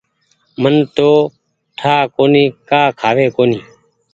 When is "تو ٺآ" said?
0.95-1.95